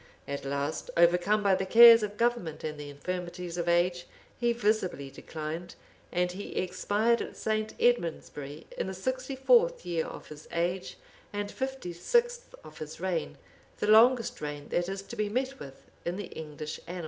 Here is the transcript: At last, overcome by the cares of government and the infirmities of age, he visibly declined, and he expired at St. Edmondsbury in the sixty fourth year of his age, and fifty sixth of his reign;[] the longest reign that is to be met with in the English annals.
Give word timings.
At 0.27 0.45
last, 0.45 0.89
overcome 0.97 1.43
by 1.43 1.53
the 1.53 1.63
cares 1.67 2.01
of 2.01 2.17
government 2.17 2.63
and 2.63 2.79
the 2.79 2.89
infirmities 2.89 3.55
of 3.55 3.69
age, 3.69 4.07
he 4.35 4.51
visibly 4.51 5.11
declined, 5.11 5.75
and 6.11 6.31
he 6.31 6.55
expired 6.55 7.21
at 7.21 7.37
St. 7.37 7.75
Edmondsbury 7.79 8.65
in 8.75 8.87
the 8.87 8.95
sixty 8.95 9.35
fourth 9.35 9.85
year 9.85 10.07
of 10.07 10.29
his 10.29 10.47
age, 10.51 10.97
and 11.31 11.51
fifty 11.51 11.93
sixth 11.93 12.55
of 12.63 12.79
his 12.79 12.99
reign;[] 12.99 13.37
the 13.77 13.85
longest 13.85 14.41
reign 14.41 14.69
that 14.69 14.89
is 14.89 15.03
to 15.03 15.15
be 15.15 15.29
met 15.29 15.59
with 15.59 15.91
in 16.03 16.15
the 16.15 16.29
English 16.35 16.79
annals. 16.87 16.99